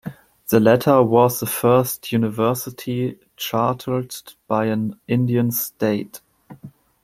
[0.49, 4.15] The latter was the first university chartered
[4.47, 6.21] by an Indian State.